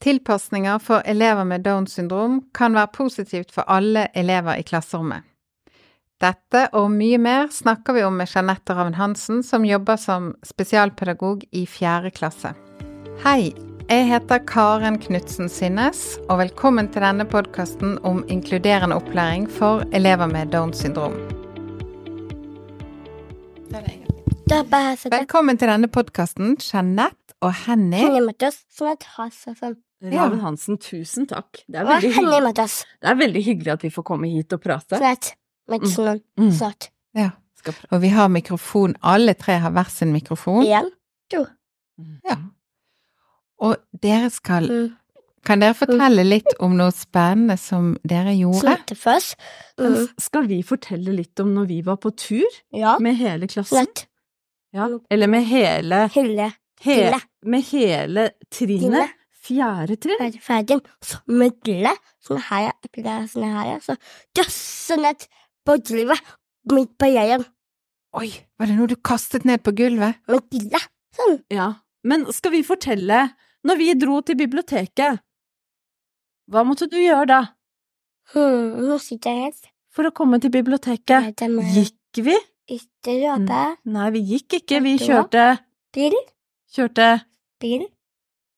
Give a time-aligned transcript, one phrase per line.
[0.00, 5.26] Tilpasninger for elever med Downs syndrom kan være positivt for alle elever i klasserommet.
[6.20, 11.44] Dette og mye mer snakker vi om med Jeanette Ravn Hansen, som jobber som spesialpedagog
[11.52, 12.52] i fjerde klasse.
[13.24, 13.52] Hei,
[13.90, 20.28] jeg heter Karen Knutsen Synnes, og velkommen til denne podkasten om inkluderende opplæring for elever
[20.32, 21.16] med Downs syndrom.
[24.48, 28.08] Velkommen til denne podkasten, Jeanette og Henny.
[28.24, 29.76] Mathias, som.
[30.02, 31.64] Raven Hansen, tusen takk.
[31.68, 32.54] Det er, veldig hyggelig.
[32.56, 34.96] Det er veldig hyggelig at vi får komme hit og prate.
[34.96, 35.34] snart.
[35.70, 36.50] Sånn Mm.
[36.56, 36.88] snart.
[37.14, 37.30] Ja.
[37.92, 40.64] Og vi har mikrofon, alle tre har hver sin mikrofon.
[40.64, 40.90] Igjen.
[42.24, 42.36] Ja.
[43.60, 44.96] Og dere skal Mm.
[45.42, 48.76] Kan dere fortelle litt om noe spennende som dere gjorde?
[48.94, 49.36] Først.
[49.78, 50.08] Mm.
[50.18, 52.98] Skal vi fortelle litt om når vi var på tur Ja.
[52.98, 53.86] med hele klassen?
[53.86, 54.06] Snart.
[54.72, 54.88] Ja.
[55.10, 56.52] Eller med hele, Hele.
[56.82, 59.10] he, Med hele trinnet?
[59.50, 60.20] Fjerde trinn?
[60.22, 60.78] Ferdig, ferdig.
[61.02, 61.92] Så midle.
[62.22, 63.16] Sånn her, ja.
[63.26, 63.78] Sånn her, ja.
[63.82, 63.96] Så
[64.38, 65.26] døsse ned
[65.66, 66.22] på gulvet.
[66.70, 67.42] Midt på gjengen.
[68.20, 70.20] Oi, var det noe du kastet ned på gulvet?
[70.54, 70.80] Gille.
[71.18, 71.40] Sånn.
[71.50, 71.72] Ja.
[72.06, 73.26] Men skal vi fortelle
[73.66, 75.18] Når vi dro til biblioteket,
[76.48, 77.40] hva måtte du gjøre da
[78.30, 78.86] Hmm.
[78.86, 79.66] Nå sitter jeg helt.
[79.90, 81.34] for å komme til biblioteket?
[81.74, 82.36] Gikk vi?
[82.70, 83.60] ikke løpe.
[83.90, 84.78] Nei, vi gikk ikke.
[84.84, 85.58] Vi kjørte
[85.92, 86.14] Bil.
[86.72, 87.08] Kjørte
[87.60, 87.88] Bil.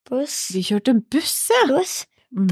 [0.08, 0.50] Buss.
[0.54, 1.66] Vi kjørte buss, ja.
[1.70, 2.06] Buss.
[2.32, 2.48] Mm.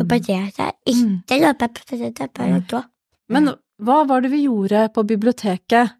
[3.32, 3.48] Men
[3.80, 5.94] hva var det vi gjorde på biblioteket?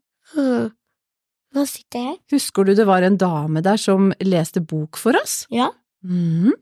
[1.51, 2.09] Nå sitter jeg.
[2.13, 2.19] her.
[2.37, 5.47] Husker du det var en dame der som leste bok for oss?
[5.51, 5.71] Ja.
[6.05, 6.53] Mm.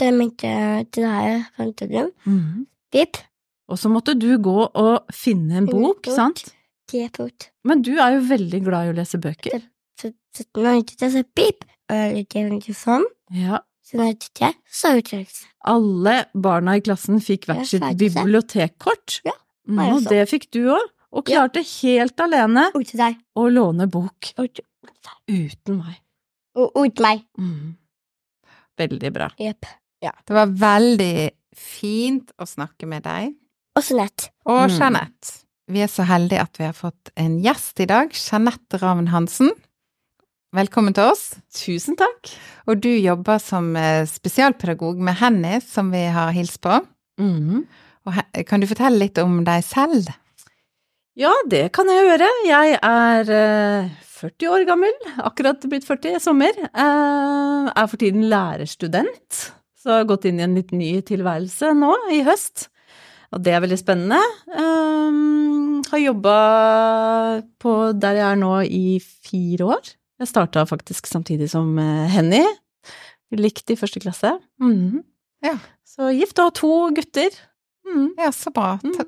[0.00, 2.10] Det mitt eh, det her fantorium.
[2.26, 2.66] Mhm.
[2.92, 3.16] Vip.
[3.70, 6.10] Og så måtte du gå og finne en bok, bok.
[6.12, 6.42] sant?
[6.90, 7.50] Det fort.
[7.64, 9.60] Men du er jo veldig glad i å lese bøker.
[9.60, 9.62] Det,
[10.02, 10.10] så
[11.38, 13.60] pip, og jeg gjør ikke sånn, Ja.
[13.60, 15.26] så når ikke så jeg.
[15.64, 19.20] Alle barna i klassen fikk hvert sitt bibliotekkort.
[19.24, 19.32] Ja,
[19.68, 20.86] Mm, Og det fikk du òg.
[21.12, 21.46] Og Ja.
[21.46, 23.16] klarte helt alene til deg.
[23.36, 24.64] å låne bok Ut til
[25.28, 26.00] uten meg.
[26.56, 27.24] Og uten meg.
[27.38, 27.76] Mm.
[28.78, 29.28] Veldig bra.
[29.38, 29.66] Jepp.
[30.00, 33.34] Det var veldig fint å snakke med deg.
[33.76, 34.30] Og Jeanette.
[34.46, 34.72] Og Jeanette.
[34.72, 34.78] Mm.
[34.80, 35.44] Jeanette.
[35.68, 38.10] Vi er så heldige at vi har fått en gjest i dag.
[38.10, 39.50] Jeanette Ravn Hansen.
[40.50, 41.28] Velkommen til oss.
[41.54, 42.26] Tusen takk.
[42.66, 46.72] Og du jobber som eh, spesialpedagog med Henny, som vi har hilst på.
[48.10, 48.18] Og
[48.48, 50.08] kan du fortelle litt om deg selv?
[51.14, 52.30] Ja, det kan jeg gjøre.
[52.48, 53.92] Jeg er eh,
[54.24, 56.58] 40 år gammel, akkurat blitt 40 i sommer.
[56.58, 59.38] Jeg er for tiden lærerstudent,
[59.78, 62.66] så jeg har gått inn i en litt ny tilværelse nå i høst.
[63.30, 64.18] Og det er veldig spennende.
[64.50, 66.36] Jeg har jobba
[67.62, 69.94] på der jeg er nå i fire år.
[70.20, 72.42] Jeg starta faktisk samtidig som eh, Henny.
[73.36, 74.34] Likt i første klasse.
[74.60, 75.00] Mm.
[75.44, 75.54] Ja.
[75.86, 77.36] Så gift og har to gutter.
[77.86, 78.10] Mm.
[78.18, 78.74] Ja, så bra.
[78.84, 78.98] Mm.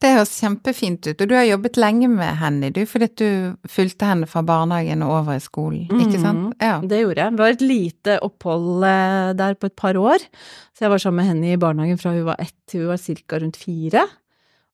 [0.00, 1.20] Det høres kjempefint ut.
[1.20, 3.26] Og du har jobbet lenge med Henny, du, fordi du
[3.68, 6.46] fulgte henne fra barnehagen og over i skolen, ikke sant?
[6.46, 6.54] Mhm.
[6.62, 6.78] Ja.
[6.80, 7.34] Det gjorde jeg.
[7.34, 10.24] Det var et lite opphold eh, der på et par år.
[10.72, 13.02] Så jeg var sammen med Henny i barnehagen fra hun var ett til hun var
[13.02, 13.42] ca.
[13.42, 14.06] rundt fire.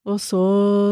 [0.04, 0.41] Og så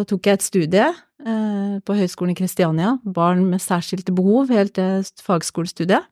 [0.09, 5.05] tok jeg et studie eh, på Høgskolen i Kristiania, barn med særskilte behov, helt til
[5.21, 6.07] fagskolestudiet.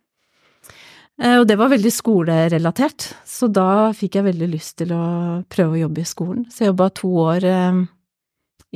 [1.20, 5.00] Eh, og det var veldig skolerelatert, så da fikk jeg veldig lyst til å
[5.52, 6.44] prøve å jobbe i skolen.
[6.52, 7.80] Så jeg jobba to år eh,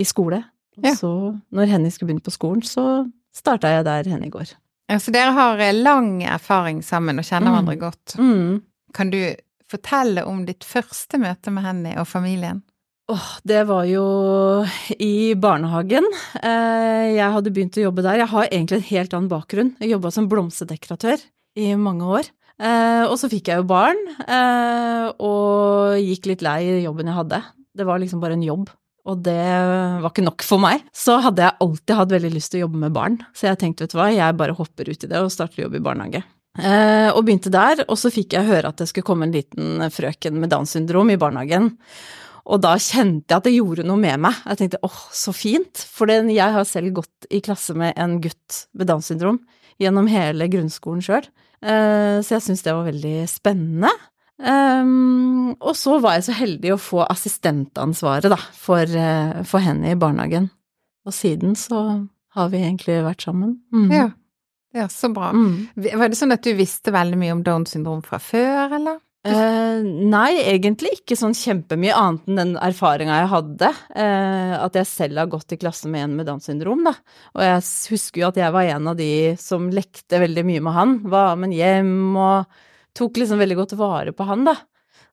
[0.00, 0.42] i skole.
[0.78, 0.94] Og Ja.
[0.98, 1.12] så,
[1.54, 4.56] når Henny skulle begynne på skolen, så starta jeg der Henny går.
[4.90, 7.54] Ja, Så dere har lang erfaring sammen og kjenner Mm.
[7.54, 8.16] hverandre godt.
[8.18, 8.62] Mm.
[8.92, 9.34] Kan du
[9.68, 12.62] fortelle om ditt første møte med Henny og familien?
[13.12, 14.04] Åh, det var jo
[14.96, 16.06] i barnehagen.
[16.40, 18.22] Eh, Jeg hadde begynt å jobbe der.
[18.22, 19.74] Jeg har egentlig en helt annen bakgrunn.
[19.82, 21.20] Jeg jobba som blomsterdekoratør
[21.60, 22.30] i mange år.
[22.56, 27.42] Eh, Og så fikk jeg jo barn, eh, og gikk litt lei jobben jeg hadde.
[27.76, 28.70] Det var liksom bare en jobb,
[29.04, 29.36] og det
[30.00, 30.80] var ikke nok for meg.
[30.94, 33.80] Så hadde jeg alltid hatt veldig lyst til å jobbe med barn, så jeg tenkte,
[33.84, 36.22] vet du hva, jeg bare hopper ut i det og starter jobb i barnehage.
[36.56, 39.82] Eh, og begynte der, og så fikk jeg høre at det skulle komme en liten
[39.90, 41.72] frøken med Downs syndrom i barnehagen.
[42.44, 44.40] Og da kjente jeg at det gjorde noe med meg.
[44.50, 45.84] Jeg tenkte åh, så fint.
[45.88, 49.40] For jeg har selv gått i klasse med en gutt med Downs syndrom
[49.80, 51.24] gjennom hele grunnskolen sjøl.
[51.64, 53.90] Så jeg syntes det var veldig spennende.
[54.42, 59.92] Ehm, og så var jeg så heldig å få assistentansvaret, da, for, eh, for henne
[59.92, 60.50] i barnehagen.
[61.06, 63.58] Og siden så har vi egentlig vært sammen.
[63.72, 63.90] Mm.
[63.92, 64.08] Ja.
[64.74, 65.30] ja, så bra.
[65.30, 65.68] Mm.
[65.76, 68.98] Var det sånn at du visste veldig mye om Downs syndrom fra før, eller?
[69.24, 73.70] Eh, nei, egentlig ikke sånn kjempemye annet enn den erfaringa jeg hadde.
[73.96, 76.92] Uh, at jeg selv har gått i klasse med en med Downs syndrom, da.
[77.32, 79.08] Og jeg husker jo at jeg var en av de
[79.40, 80.94] som lekte veldig mye med han.
[81.08, 82.60] Var med hjem og
[82.94, 84.58] tok liksom veldig godt vare på han, da.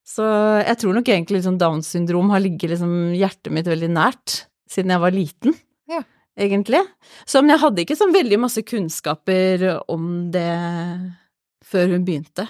[0.04, 0.26] Så
[0.60, 4.92] jeg tror nok egentlig liksom Downs syndrom har ligget liksom hjertet mitt veldig nært siden
[4.92, 5.56] jeg var liten.
[5.88, 6.02] Ja.
[6.36, 6.80] Egentlig.
[7.28, 10.50] Så men jeg hadde ikke sånn veldig masse kunnskaper om det
[11.64, 12.46] før hun begynte.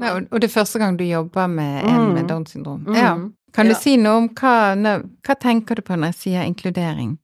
[0.00, 2.14] Ja, og, det er første gang du jobber med en Mm.
[2.14, 2.84] med Downs syndrom.
[2.86, 2.94] Mm.
[2.96, 3.14] Ja.
[3.52, 3.78] Kan du Ja.
[3.78, 4.74] si noe om hva,
[5.22, 7.18] hva tenker du på når jeg sier inkludering?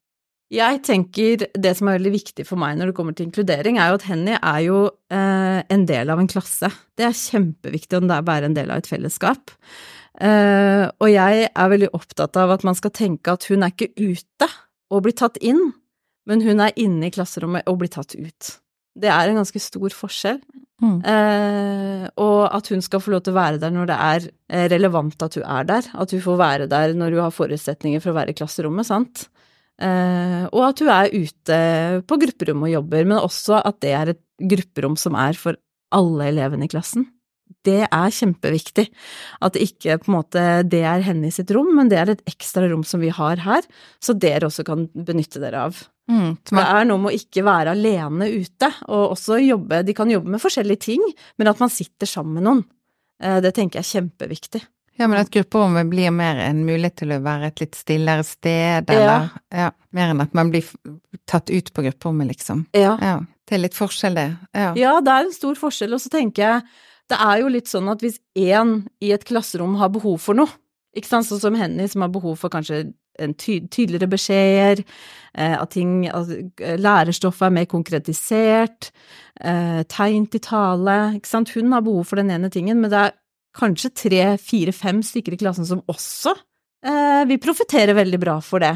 [0.50, 3.88] Jeg tenker det som er veldig viktig for meg når det kommer til inkludering, er
[3.88, 6.70] jo at Henny er jo eh, en del av en klasse.
[6.96, 9.50] Det er kjempeviktig om det er bare en del av et fellesskap.
[10.20, 13.90] Eh, og jeg er veldig opptatt av at man skal tenke at hun er ikke
[13.99, 14.49] ute
[14.90, 15.73] og blir tatt inn,
[16.26, 18.52] men hun er inne i klasserommet og blir tatt ut.
[18.96, 20.40] Det er en ganske stor forskjell.
[20.82, 20.99] Mm.
[21.08, 24.67] Eh, og at hun skal få lov til å være der når det er eh,
[24.75, 25.88] relevant at hun er der.
[25.96, 29.26] At hun får være der når hun har forutsetninger for å være i klasserommet, sant.
[29.81, 31.58] Eh, og at hun er ute
[32.08, 35.56] på grupperom og jobber, men også at det er et grupperom som er for
[35.96, 37.08] alle elevene i klassen.
[37.67, 38.87] Det er kjempeviktig.
[39.43, 42.12] At det ikke på en måte det er henne i sitt rom, men det er
[42.12, 43.67] et ekstra rom som vi har her,
[44.02, 45.87] så dere også kan benytte dere av.
[46.11, 46.37] Mm.
[46.47, 50.31] Det er noe med å ikke være alene ute, og også jobbe De kan jobbe
[50.31, 51.03] med forskjellige ting,
[51.37, 52.64] men at man sitter sammen med noen.
[53.23, 54.62] Eh, Det tenker jeg er kjempeviktig.
[54.97, 58.88] Ja, men at grupperommet blir mer en mulighet til å være et litt stillere sted,
[58.88, 60.64] eller ja, mer enn at man blir
[61.29, 62.64] tatt ut på grupperommet, liksom.
[62.73, 62.94] Ja.
[63.02, 63.19] Ja.
[63.47, 64.31] Det er litt forskjell, det.
[64.56, 64.70] Ja.
[64.79, 66.62] ja, det er en stor forskjell, og så tenker jeg
[67.12, 70.50] det er jo litt sånn at hvis én i et klasserom har behov for noe,
[70.97, 72.87] ikke sant, sånn som Henny som har behov for kanskje
[73.38, 74.82] ty tydeligere beskjeder,
[75.34, 76.32] eh, at ting at
[76.80, 78.90] lærerstoffet er mer konkretisert,
[79.40, 83.04] eh, tegn til tale, ikke sant, hun har behov for den ene tingen, men det
[83.04, 83.16] er
[83.56, 86.34] kanskje tre, fire, fem stykker i klassen som også
[86.86, 88.74] eh, vil profitere veldig bra for det.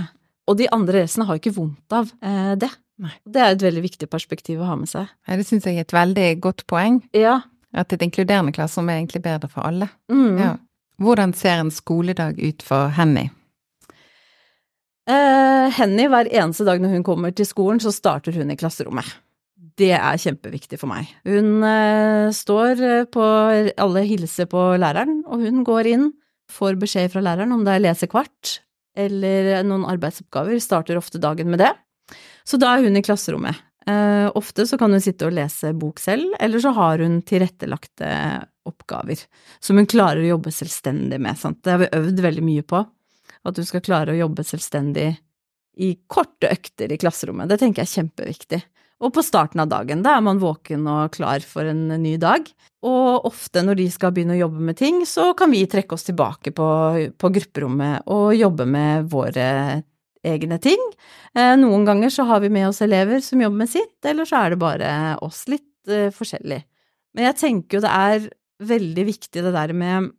[0.50, 2.70] Og de andre resten har ikke vondt av eh, det.
[3.00, 3.14] Nei.
[3.24, 5.08] Det er et veldig viktig perspektiv å ha med seg.
[5.28, 7.00] Ja, det syns jeg er et veldig godt poeng.
[7.16, 7.38] Ja.
[7.76, 9.88] At et inkluderende klasserom er egentlig bedre for alle.
[10.12, 10.40] Mm.
[10.40, 10.54] Ja.
[11.00, 13.30] Hvordan ser en skoledag ut for Henny?
[15.10, 19.08] Eh, Henny, hver eneste dag når hun kommer til skolen, så starter hun i klasserommet.
[19.80, 21.08] Det er kjempeviktig for meg.
[21.26, 23.24] Hun eh, står eh, på
[23.80, 26.10] Alle hilser på læreren, og hun går inn,
[26.50, 28.58] får beskjed fra læreren om det er lesekvart
[28.98, 31.70] eller noen arbeidsoppgaver, starter ofte dagen med det.
[32.44, 33.58] Så da er hun i klasserommet.
[33.88, 38.10] Eh, ofte så kan hun sitte og lese bok selv, eller så har hun tilrettelagte
[38.68, 39.22] oppgaver
[39.62, 41.38] som hun klarer å jobbe selvstendig med.
[41.40, 41.62] Sant?
[41.64, 42.82] Det har vi øvd veldig mye på.
[43.46, 45.14] At du skal klare å jobbe selvstendig
[45.80, 47.48] i korte økter i klasserommet.
[47.48, 48.60] Det tenker jeg er kjempeviktig.
[49.00, 52.44] Og på starten av dagen, da er man våken og klar for en ny dag.
[52.84, 56.04] Og ofte når de skal begynne å jobbe med ting, så kan vi trekke oss
[56.08, 56.66] tilbake på,
[57.16, 59.46] på grupperommet og jobbe med våre
[60.26, 60.82] egne ting.
[61.32, 64.42] Eh, noen ganger så har vi med oss elever som jobber med sitt, eller så
[64.42, 64.90] er det bare
[65.24, 66.60] oss litt eh, forskjellig.
[67.16, 68.28] Men jeg tenker jo det er
[68.60, 70.10] veldig viktig det der med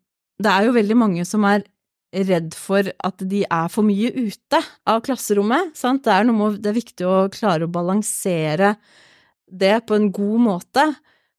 [0.42, 1.62] Det er jo veldig mange som er
[2.12, 4.60] redd for at de er for mye ute
[4.90, 6.04] av klasserommet, sant.
[6.04, 8.76] Det er noe Det er viktig å klare å balansere
[9.48, 10.86] det på en god måte.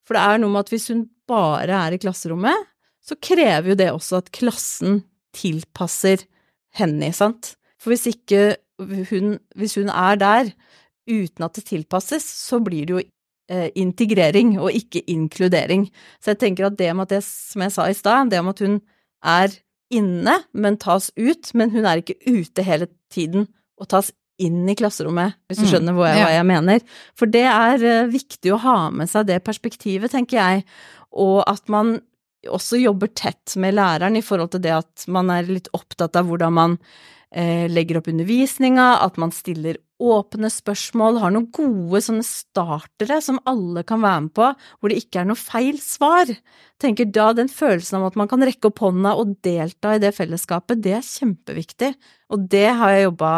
[0.07, 2.69] For det er noe med at hvis hun bare er i klasserommet,
[3.03, 5.03] så krever jo det også at klassen
[5.37, 6.25] tilpasser
[6.79, 7.55] henne, sant.
[7.81, 10.49] For hvis ikke hun Hvis hun er der
[11.07, 13.03] uten at det tilpasses, så blir det jo
[13.53, 15.87] eh, integrering og ikke inkludering.
[16.19, 18.57] Så jeg tenker at det med at det, som jeg sa i stad, det med
[18.57, 18.81] at hun
[19.23, 19.55] er
[19.93, 23.47] inne, men tas ut, men hun er ikke ute hele tiden
[23.81, 26.81] og tas inn i klasserommet, hvis du Mm, skjønner hva jeg, hva jeg mener.
[27.19, 30.65] For det er eh, viktig å ha med seg det perspektivet, tenker jeg,
[31.13, 32.01] og at man
[32.49, 36.27] også jobber tett med læreren i forhold til det at man er litt opptatt av
[36.27, 36.79] hvordan man
[37.31, 43.39] eh, legger opp undervisninga, at man stiller åpne spørsmål, har noen gode sånne startere som
[43.49, 44.49] alle kan være med på,
[44.81, 46.31] hvor det ikke er noe feil svar.
[46.83, 50.11] Tenker da den følelsen av at man kan rekke opp hånda og delta i det
[50.17, 51.93] fellesskapet, det er kjempeviktig,
[52.35, 53.33] og det har jeg jobba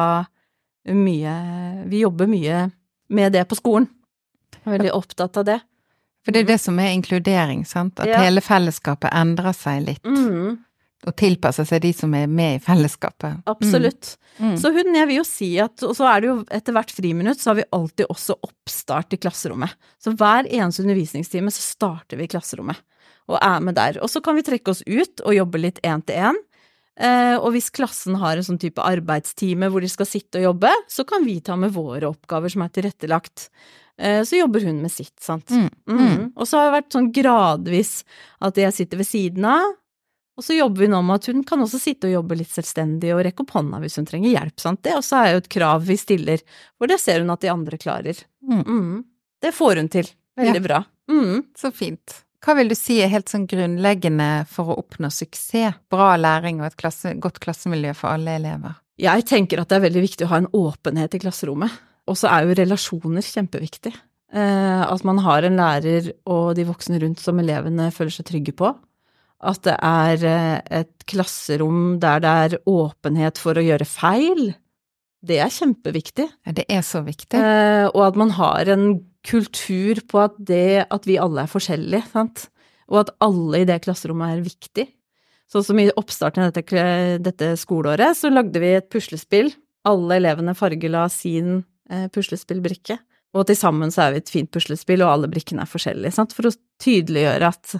[0.92, 1.34] mye
[1.88, 2.70] Vi jobber mye
[3.14, 3.86] med det på skolen.
[4.52, 5.60] Jeg er veldig opptatt av det.
[6.24, 8.00] For det er det som er inkludering, sant?
[8.00, 8.20] At Ja.
[8.24, 10.58] hele fellesskapet endrer seg litt, Mm,
[11.04, 13.42] og tilpasse seg de som er med i fellesskapet.
[13.50, 14.14] absolutt.
[14.38, 14.56] Mm.
[14.58, 17.42] Så hun, jeg vil jo si at, og så er det jo etter hvert friminutt,
[17.42, 19.76] så har vi alltid også oppstart i klasserommet.
[20.02, 22.80] Så hver eneste undervisningstime så starter vi i klasserommet,
[23.30, 24.00] og er med der.
[24.02, 26.42] Og så kan vi trekke oss ut og jobbe litt én til én.
[26.94, 30.70] Eh, og hvis klassen har en sånn type arbeidstime hvor de skal sitte og jobbe,
[30.90, 33.48] så kan vi ta med våre oppgaver som er tilrettelagt.
[33.98, 35.50] Eh, så jobber hun med sitt, sant.
[35.50, 35.70] Mm.
[35.90, 36.20] Mm.
[36.34, 37.96] Og så har det vært sånn gradvis
[38.46, 39.74] at jeg sitter ved siden av,
[40.34, 43.12] og så jobber vi nå med at hun kan også sitte og jobbe litt selvstendig
[43.14, 44.82] og rekke opp hånda hvis hun trenger hjelp, sant.
[44.82, 46.42] Det også er jo et krav vi stiller,
[46.78, 48.20] for det ser hun at de andre klarer.
[48.42, 48.62] Mm.
[48.66, 49.00] Mm.
[49.44, 50.10] Det får hun til.
[50.40, 50.82] Veldig bra.
[51.10, 51.44] Mm.
[51.58, 52.20] Så fint.
[52.44, 56.68] Hva vil du si er helt sånn grunnleggende for å oppnå suksess, bra læring og
[56.68, 58.74] et klasse, godt klassemiljø for alle elever?
[59.00, 61.72] Jeg tenker at det er veldig viktig å ha en åpenhet i klasserommet.
[62.10, 63.94] Og så er jo relasjoner kjempeviktig.
[64.34, 68.54] Eh, at man har en lærer og de voksne rundt som elevene føler seg trygge
[68.58, 68.74] på.
[69.42, 74.52] At det er eh, et klasserom der det er åpenhet for å gjøre feil.
[75.24, 76.28] Det er kjempeviktig.
[76.46, 77.38] Ja, det er så viktig.
[77.40, 82.04] Eh, og at man har en kultur på at det at vi alle er forskjellige,
[82.12, 82.48] sant.
[82.92, 84.86] Og at alle i det klasserommet er viktig.
[85.50, 86.84] Sånn som i oppstarten av dette,
[87.24, 89.52] dette skoleåret, så lagde vi et puslespill.
[89.88, 92.98] Alle elevene fargela sin eh, puslespillbrikke.
[93.34, 96.34] Og til sammen så er vi et fint puslespill, og alle brikkene er forskjellige, sant.
[96.36, 97.76] For å tydeliggjøre at,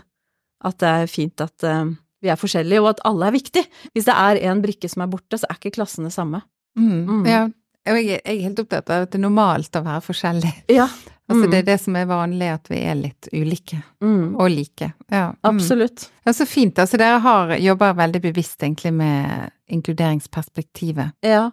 [0.64, 1.85] at det er fint at eh,
[2.25, 3.62] vi er forskjellige, og at alle er viktig.
[3.92, 6.40] Hvis det er en brikke som er borte, så er ikke klassen det samme.
[6.78, 7.02] Mm.
[7.06, 7.26] Mm.
[7.28, 7.42] Ja,
[7.85, 10.54] jeg, er helt opptatt av at det er normalt å være forskjellig.
[10.73, 10.87] Ja.
[11.28, 11.50] Altså Mm.
[11.50, 14.35] det er det som er vanlig, at vi er litt ulike Mm.
[14.40, 14.90] og like.
[15.11, 15.30] Ja.
[15.33, 15.38] mm.
[15.42, 16.11] Absolutt.
[16.26, 16.76] Ja, så fint.
[16.78, 21.12] Altså dere har jobber veldig bevisst egentlig med inkluderingsperspektivet.
[21.23, 21.50] Ja,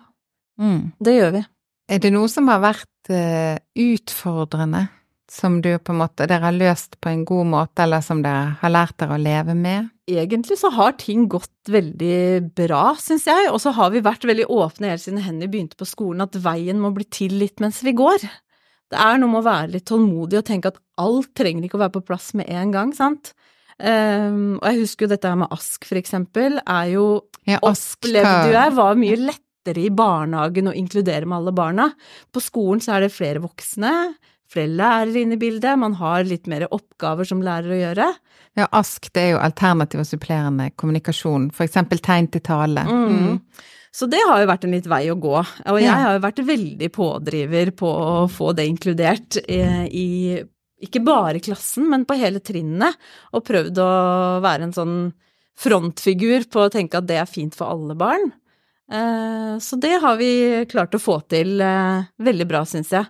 [0.60, 0.92] Mm.
[1.02, 1.46] det gjør vi.
[1.90, 4.90] Er det noe som har vært uh, utfordrende,
[5.32, 8.58] som du på en måte dere har løst på en god måte, eller som dere
[8.60, 9.88] har lært dere å leve med?
[10.12, 14.50] Egentlig så har ting gått veldig bra, syns jeg, og så har vi vært veldig
[14.52, 17.96] åpne helt siden Henny begynte på skolen, at veien må bli til litt mens vi
[17.96, 18.26] går.
[18.92, 21.86] Det er noe med å være litt tålmodig og tenke at alt trenger ikke å
[21.86, 23.32] være på plass med en gang, sant?
[23.82, 27.06] Um, og jeg husker jo dette her med Ask, for eksempel, er jo
[27.48, 31.88] Ja, Ask, opplevde jo jeg var mye lettere i barnehagen å inkludere med alle barna.
[32.36, 33.94] På skolen så er det flere voksne,
[34.52, 38.08] flere lærere inne i bildet, man har litt mer oppgaver som lærer å gjøre.
[38.60, 42.84] Ja, ASK det er jo alternativ og supplerende kommunikasjon, eksempel tegn til tale.
[42.84, 43.38] Mm.
[43.96, 45.96] Så det har jo vært en litt vei å gå, og jeg Ja.
[46.00, 50.08] har jo vært veldig pådriver på å få det inkludert eh, i
[50.82, 52.96] ikke bare klassen, men på hele trinnet,
[53.34, 53.90] og prøvd å
[54.42, 54.96] være en sånn
[55.62, 58.32] frontfigur på å tenke at det er fint for alle barn.
[58.92, 63.06] Eh, Så det har vi klart å få til eh, veldig bra, syns jeg.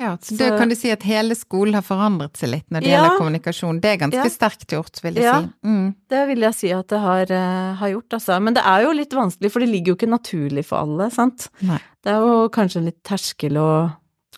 [0.00, 2.88] Ja, så Så- kan du si at hele skolen har forandret seg litt når det
[2.90, 2.96] Ja.
[2.98, 3.80] gjelder kommunikasjon.
[3.80, 4.30] Det er ganske Ja.
[4.30, 5.40] sterkt gjort, vil jeg Ja.
[5.42, 5.48] si.
[5.64, 5.94] Mm.
[6.08, 8.42] Det vil jeg si at det har, eh, har gjort, altså.
[8.42, 11.48] Men det er jo litt vanskelig, for det ligger jo ikke naturlig for alle, sant.
[11.62, 11.78] Nei.
[12.02, 13.94] Det er jo kanskje en litt terskel å,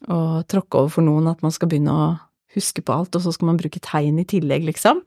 [0.09, 2.21] å tråkke over for noen at man skal begynne å
[2.55, 5.01] huske på alt, og så skal man bruke tegn i tillegg, liksom.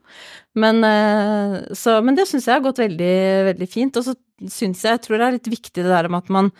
[0.56, 3.96] Men, eh, så, men det syns jeg har gått veldig, veldig fint.
[3.96, 4.14] Og så
[4.46, 6.52] syns jeg, jeg tror det er litt viktig det der med at man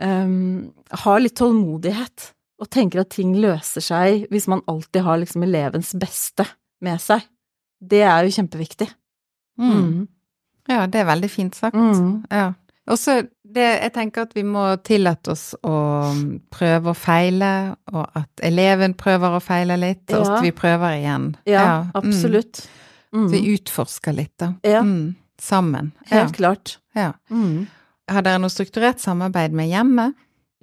[0.00, 5.44] um, har litt tålmodighet, og tenker at ting løser seg hvis man alltid har liksom
[5.46, 6.46] elevens beste
[6.84, 7.22] med seg.
[7.78, 8.88] Det er jo kjempeviktig.
[9.60, 10.06] Mm.
[10.68, 11.76] Ja, det er veldig fint sagt.
[11.78, 12.24] Mm.
[12.30, 12.52] Ja.
[12.88, 13.18] Og så
[13.54, 15.76] jeg tenker at vi må tillate oss å
[16.52, 17.50] prøve og feile,
[17.92, 20.34] og at eleven prøver å feile litt, og Ja.
[20.36, 21.26] at vi prøver igjen.
[21.46, 21.86] Ja, ja.
[21.94, 22.66] absolutt.
[23.12, 23.26] Mm.
[23.28, 24.54] Så vi utforsker litt, da.
[24.62, 24.82] Ja.
[24.82, 25.16] Mm.
[25.40, 25.92] Sammen.
[26.10, 26.78] Helt klart.
[26.94, 27.12] ja.
[27.30, 27.66] Mm.
[28.08, 30.14] Har dere noe strukturert samarbeid med hjemmet?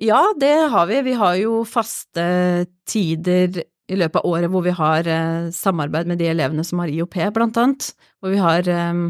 [0.01, 1.01] Ja, det har vi.
[1.01, 6.19] Vi har jo faste tider i løpet av året hvor vi har eh, samarbeid med
[6.19, 7.93] de elevene som har IOP, blant annet.
[8.19, 9.03] Hvor vi har eh,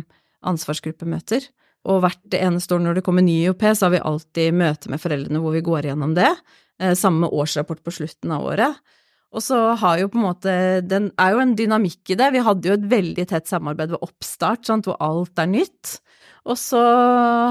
[0.46, 1.48] ansvarsgruppemøter.
[1.90, 5.02] Og hvert eneste år når det kommer ny IOP, så har vi alltid møte med
[5.02, 6.30] foreldrene hvor vi går gjennom det.
[6.82, 8.78] Eh, samme årsrapport på slutten av året.
[9.36, 10.52] Og så har jo på en måte
[10.86, 12.30] Den er jo en dynamikk i det.
[12.32, 15.98] Vi hadde jo et veldig tett samarbeid ved oppstart, sant, hvor alt er nytt.
[16.46, 16.80] Og så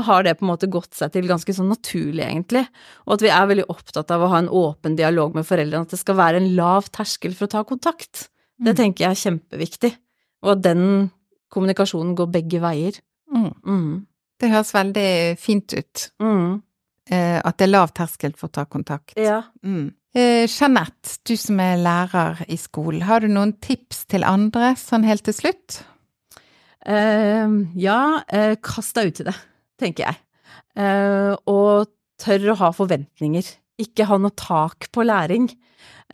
[0.06, 2.62] har det på en måte gått seg til ganske sånn naturlig, egentlig.
[3.08, 5.90] Og at vi er veldig opptatt av å ha en åpen dialog med foreldrene, at
[5.90, 8.28] det skal være en lav terskel for å ta kontakt.
[8.60, 8.76] Det Mm.
[8.78, 9.96] tenker jeg er kjempeviktig.
[10.44, 11.10] Og at den
[11.50, 13.00] kommunikasjonen går begge veier.
[13.34, 13.52] Mm.
[13.66, 14.06] Mm.
[14.38, 16.10] Det høres veldig fint ut.
[16.20, 16.62] Mm.
[17.10, 19.14] Eh, at det er lav terskel for å ta kontakt.
[19.16, 19.42] Ja.
[19.64, 19.92] Mm.
[20.14, 25.04] Eh, Jeanette, du som er lærer i skolen, har du noen tips til andre sånn
[25.04, 25.82] helt til slutt?
[26.84, 27.48] Eh,
[27.80, 29.34] ja, eh, kast deg ut i det,
[29.80, 30.20] tenker jeg.
[30.76, 31.88] Eh, og
[32.20, 33.48] tør å ha forventninger.
[33.80, 35.48] Ikke ha noe tak på læring.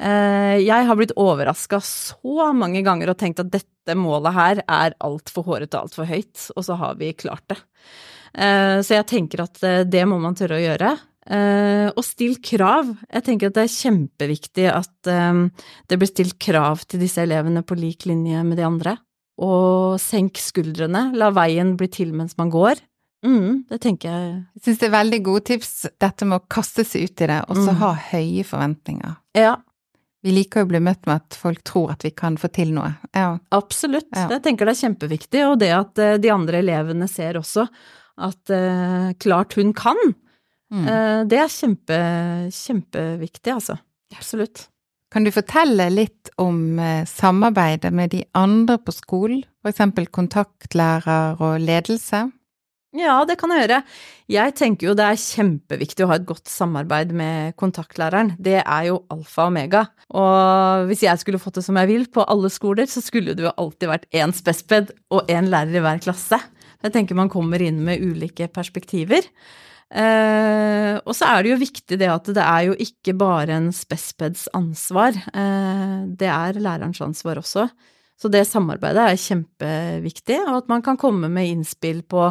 [0.01, 5.45] Jeg har blitt overraska så mange ganger og tenkt at dette målet her er altfor
[5.45, 7.59] hårete og altfor høyt, og så har vi klart det.
[8.87, 9.61] Så jeg tenker at
[9.91, 10.95] det må man tørre å gjøre.
[11.93, 12.95] Og still krav.
[13.11, 17.77] Jeg tenker at det er kjempeviktig at det blir stilt krav til disse elevene på
[17.77, 18.97] lik linje med de andre.
[19.41, 22.83] Og senk skuldrene, la veien bli til mens man går.
[23.25, 26.85] Mm, det tenker jeg Jeg syns det er veldig gode tips, dette med å kaste
[26.89, 27.77] seg ut i det, og så Mm.
[27.83, 29.17] ha høye forventninger.
[29.37, 29.57] Ja,
[30.23, 32.91] Vi liker å bli møtt med at folk tror at vi kan få til noe.
[33.15, 33.39] Ja.
[33.53, 34.09] absolutt.
[34.15, 34.27] Ja.
[34.29, 37.65] Jeg tenker det er kjempeviktig, og det at eh, de andre elevene ser også
[38.19, 39.97] at uh, klart hun kan,
[40.71, 40.85] Mm.
[40.87, 41.97] uh, det er kjempe,
[42.53, 43.79] kjempeviktig, altså.
[44.15, 44.69] Absolutt.
[45.11, 51.59] Kan du fortelle litt om eh, samarbeidet med de andre på skolen, eksempel kontaktlærer og
[51.65, 52.29] ledelse?
[52.95, 53.81] Ja, det kan jeg gjøre.
[54.31, 58.33] Jeg tenker jo det er kjempeviktig å ha et godt samarbeid med kontaktlæreren.
[58.39, 59.85] Det er jo alfa og omega.
[60.11, 63.47] Og hvis jeg skulle fått det som jeg vil på alle skoler, så skulle det
[63.47, 66.39] jo alltid vært én spesped og én lærer i hver klasse.
[66.83, 69.27] Jeg tenker man kommer inn med ulike perspektiver.
[69.91, 73.71] Eh, og så er det jo viktig det at det er jo ikke bare en
[73.75, 75.17] spespeds ansvar.
[75.35, 77.67] Eh, det er lærerens ansvar også.
[78.21, 82.29] Så det samarbeidet er kjempeviktig, og at man kan komme med innspill på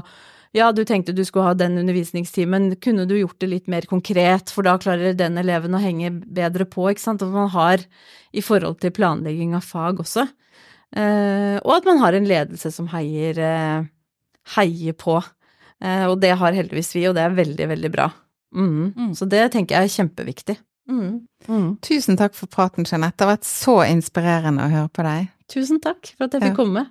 [0.56, 4.50] ja, du tenkte du skulle ha den undervisningstimen, kunne du gjort det litt mer konkret,
[4.50, 7.84] for da klarer den eleven å henge bedre på, ikke sant, at man har
[8.34, 10.26] i forhold til planlegging av fag også.
[10.98, 13.86] Eh, og at man har en ledelse som heier, eh,
[14.56, 15.20] heier på.
[15.84, 18.10] Eh, og det har heldigvis vi, og det er veldig, veldig bra.
[18.56, 18.94] Mm.
[18.96, 19.12] Mm.
[19.16, 20.58] Så det tenker jeg er kjempeviktig.
[20.90, 21.28] Mm.
[21.48, 21.68] mm.
[21.86, 23.18] Tusen takk for praten, Jeanette.
[23.18, 25.30] Det har vært så inspirerende å høre på deg.
[25.50, 26.58] Tusen takk for at jeg fikk ja.
[26.58, 26.86] komme.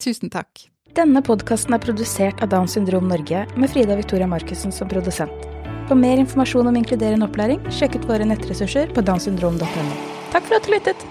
[0.00, 0.66] Tusen takk.
[0.96, 5.46] Denne podkasten er produsert av Downs syndrom Norge med Frida Victoria Markussen som produsent.
[5.90, 9.96] For mer informasjon om inkluderende opplæring, sjekk ut våre nettressurser på downsyndrom.no.
[10.34, 11.10] Takk for at du lyttet!